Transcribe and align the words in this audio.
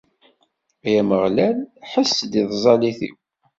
Ay 0.85 0.95
Ameɣlal, 1.01 1.57
ḥess-d 1.91 2.33
i 2.41 2.43
tẓallit-iw! 2.49 3.15